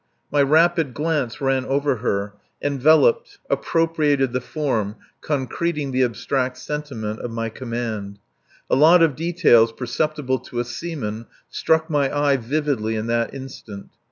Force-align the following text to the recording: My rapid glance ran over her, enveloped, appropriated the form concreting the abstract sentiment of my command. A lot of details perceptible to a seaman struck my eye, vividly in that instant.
My 0.31 0.41
rapid 0.41 0.95
glance 0.95 1.39
ran 1.39 1.63
over 1.63 1.97
her, 1.97 2.33
enveloped, 2.59 3.37
appropriated 3.51 4.33
the 4.33 4.41
form 4.41 4.95
concreting 5.21 5.91
the 5.91 6.01
abstract 6.03 6.57
sentiment 6.57 7.19
of 7.19 7.29
my 7.29 7.49
command. 7.49 8.17
A 8.71 8.75
lot 8.75 9.03
of 9.03 9.15
details 9.15 9.71
perceptible 9.71 10.39
to 10.39 10.59
a 10.59 10.65
seaman 10.65 11.27
struck 11.49 11.87
my 11.87 12.09
eye, 12.11 12.37
vividly 12.37 12.95
in 12.95 13.05
that 13.05 13.35
instant. 13.35 13.91